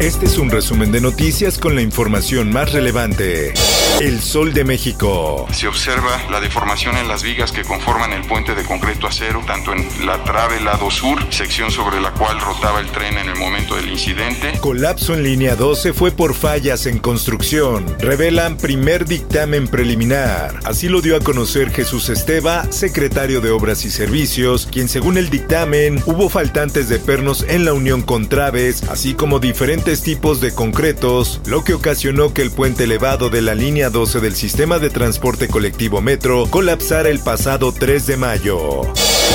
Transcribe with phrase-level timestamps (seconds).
[0.00, 3.52] Este es un resumen de noticias con la información más relevante.
[4.00, 5.46] El Sol de México.
[5.52, 9.74] Se observa la deformación en las vigas que conforman el puente de concreto acero, tanto
[9.74, 13.76] en la trave lado sur, sección sobre la cual rotaba el tren en el momento
[13.76, 14.58] del incidente.
[14.60, 17.84] Colapso en línea 12 fue por fallas en construcción.
[17.98, 20.60] Revelan primer dictamen preliminar.
[20.64, 25.28] Así lo dio a conocer Jesús Esteba, secretario de Obras y Servicios, quien según el
[25.28, 30.54] dictamen hubo faltantes de pernos en la unión con traves, así como diferentes tipos de
[30.54, 34.88] concretos, lo que ocasionó que el puente elevado de la línea 12 del sistema de
[34.88, 38.82] transporte colectivo Metro colapsara el pasado 3 de mayo.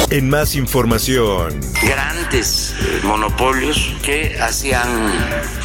[0.10, 1.60] En más información.
[1.82, 5.12] Grandes monopolios que hacían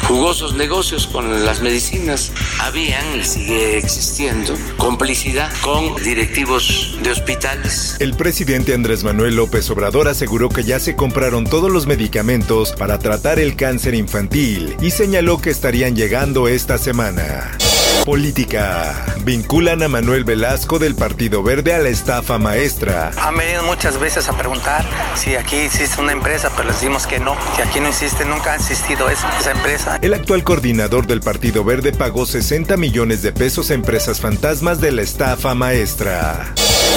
[0.07, 2.31] jugosos negocios con las medicinas.
[2.59, 7.97] Habían y sigue existiendo complicidad con directivos de hospitales.
[7.99, 12.99] El presidente Andrés Manuel López Obrador aseguró que ya se compraron todos los medicamentos para
[12.99, 17.57] tratar el cáncer infantil y señaló que estarían llegando esta semana.
[18.05, 19.05] Política.
[19.23, 23.11] Vinculan a Manuel Velasco del Partido Verde a la estafa maestra.
[23.17, 24.83] Han venido muchas veces a preguntar
[25.15, 28.53] si aquí existe una empresa, pero les decimos que no, que aquí no existe, nunca
[28.53, 29.99] ha existido esa, esa empresa.
[30.01, 34.91] El actual coordinador del Partido Verde pagó 60 millones de pesos a empresas fantasmas de
[34.91, 36.53] la estafa maestra.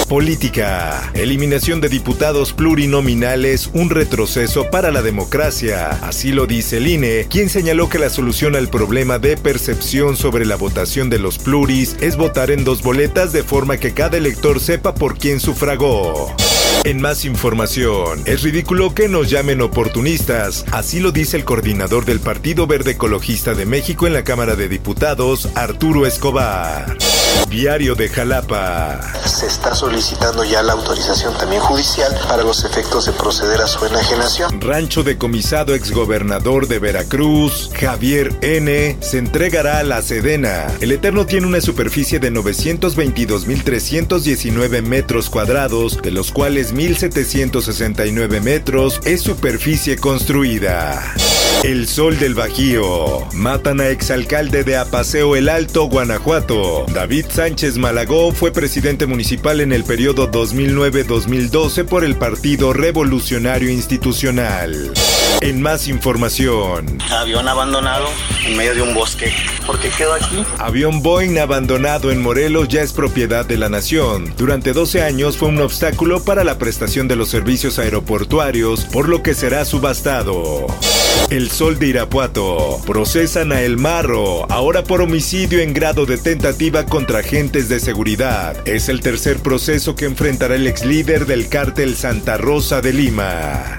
[0.09, 1.11] Política.
[1.15, 5.91] Eliminación de diputados plurinominales, un retroceso para la democracia.
[6.03, 10.45] Así lo dice el INE, quien señaló que la solución al problema de percepción sobre
[10.45, 14.61] la votación de los pluris es votar en dos boletas de forma que cada elector
[14.61, 16.35] sepa por quién sufragó.
[16.83, 22.21] En más información, es ridículo que nos llamen oportunistas, así lo dice el coordinador del
[22.21, 26.97] Partido Verde Ecologista de México en la Cámara de Diputados, Arturo Escobar.
[27.49, 29.01] Diario de Jalapa.
[29.27, 33.85] Se está solicitando ya la autorización también judicial para los efectos de proceder a su
[33.85, 34.61] enajenación.
[34.61, 40.67] Rancho decomisado exgobernador de Veracruz, Javier N., se entregará a la Sedena.
[40.81, 49.21] El Eterno tiene una superficie de 922.319 metros cuadrados, de los cuales 1.769 metros es
[49.21, 51.15] superficie construida.
[51.65, 53.27] El Sol del Bajío.
[53.33, 56.85] Matan a exalcalde de Apaseo el Alto, Guanajuato.
[56.93, 64.93] David Sánchez Malagó fue presidente municipal en el periodo 2009-2012 por el Partido Revolucionario Institucional.
[65.41, 66.99] En más información.
[67.11, 68.09] Avión abandonado
[68.47, 69.33] en medio de un bosque.
[69.67, 70.45] ¿Por qué quedó aquí?
[70.59, 74.35] Avión Boeing abandonado en Morelos ya es propiedad de la nación.
[74.37, 79.23] Durante 12 años fue un obstáculo para la prestación de los servicios aeroportuarios, por lo
[79.23, 80.67] que será subastado.
[81.31, 82.81] El Sol de Irapuato.
[82.87, 88.57] Procesan a El Marro, ahora por homicidio en grado de tentativa contra agentes de seguridad.
[88.67, 93.77] Es el tercer proceso que enfrentará el ex líder del cártel Santa Rosa de Lima.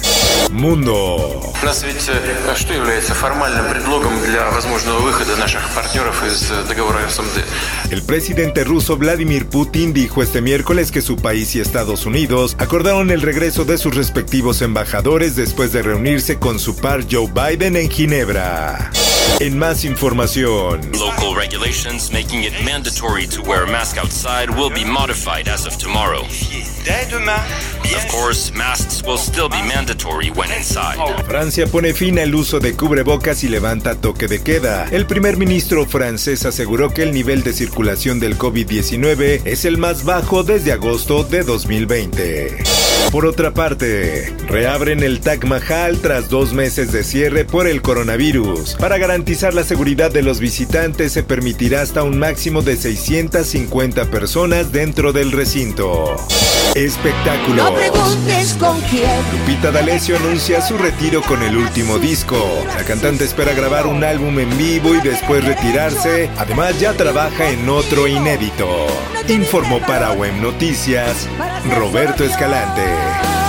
[0.50, 1.40] Mundo.
[1.62, 6.98] Нас ведь э, что является формальным предлогом для возможного выхода наших партнеров из э, договора
[7.08, 7.44] СМД?
[7.90, 13.10] El presidente ruso Vladimir Putin dijo este miércoles que su país y Estados Unidos acordaron
[13.10, 17.90] el regreso de sus respectivos embajadores después de reunirse con su par Joe Biden en
[17.90, 18.90] Ginebra.
[19.39, 20.79] En más información.
[20.93, 25.77] Local regulations making it mandatory to wear a mask outside will be modified as of
[25.77, 26.23] tomorrow.
[26.23, 30.97] Of course, masks will still be mandatory when inside.
[31.25, 34.87] Francia pone fin al uso de cubrebocas y levanta toque de queda.
[34.91, 40.03] El primer ministro francés aseguró que el nivel de circulación del COVID-19 es el más
[40.05, 42.63] bajo desde agosto de 2020.
[43.11, 48.75] Por otra parte, reabren el Taj Mahal tras dos meses de cierre por el coronavirus.
[48.75, 54.73] Para garantizar la seguridad de los visitantes se permitirá hasta un máximo de 650 personas
[54.73, 56.17] dentro del recinto.
[56.75, 57.63] Espectáculo.
[57.63, 59.09] No preguntes con quién.
[59.31, 62.35] Lupita D'Alessio anuncia su retiro con el último disco.
[62.67, 66.29] La cantante espera grabar un álbum en vivo y después retirarse.
[66.37, 68.67] Además ya trabaja en otro inédito.
[69.29, 71.29] Informó para Web Noticias
[71.73, 73.44] Roberto Escalante.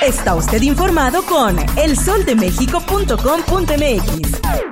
[0.00, 4.71] Está usted informado con elsoldemexico.com.mx.